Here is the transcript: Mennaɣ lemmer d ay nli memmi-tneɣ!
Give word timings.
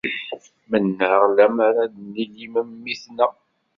Mennaɣ 0.69 1.21
lemmer 1.35 1.75
d 1.77 1.77
ay 1.83 1.91
nli 2.03 2.47
memmi-tneɣ! 2.53 3.31